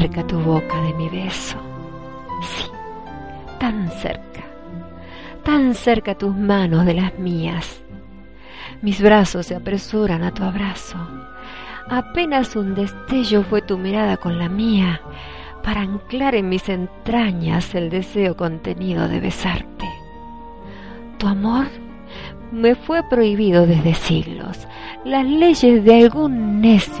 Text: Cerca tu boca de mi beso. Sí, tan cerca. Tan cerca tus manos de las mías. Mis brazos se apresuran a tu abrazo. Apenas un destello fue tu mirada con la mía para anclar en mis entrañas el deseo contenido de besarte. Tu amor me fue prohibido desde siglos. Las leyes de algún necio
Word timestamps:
Cerca 0.00 0.26
tu 0.26 0.40
boca 0.40 0.82
de 0.82 0.92
mi 0.94 1.08
beso. 1.08 1.56
Sí, 2.42 2.68
tan 3.60 3.88
cerca. 3.92 4.42
Tan 5.44 5.72
cerca 5.72 6.16
tus 6.16 6.34
manos 6.34 6.84
de 6.84 6.94
las 6.94 7.16
mías. 7.16 7.80
Mis 8.82 9.00
brazos 9.00 9.46
se 9.46 9.54
apresuran 9.54 10.24
a 10.24 10.32
tu 10.32 10.42
abrazo. 10.42 10.96
Apenas 11.88 12.56
un 12.56 12.74
destello 12.74 13.44
fue 13.44 13.62
tu 13.62 13.78
mirada 13.78 14.16
con 14.16 14.36
la 14.36 14.48
mía 14.48 15.00
para 15.62 15.82
anclar 15.82 16.34
en 16.34 16.48
mis 16.48 16.68
entrañas 16.68 17.72
el 17.76 17.88
deseo 17.88 18.36
contenido 18.36 19.06
de 19.06 19.20
besarte. 19.20 19.88
Tu 21.18 21.28
amor 21.28 21.66
me 22.50 22.74
fue 22.74 23.08
prohibido 23.08 23.64
desde 23.64 23.94
siglos. 23.94 24.66
Las 25.04 25.24
leyes 25.24 25.84
de 25.84 26.02
algún 26.02 26.60
necio 26.60 26.94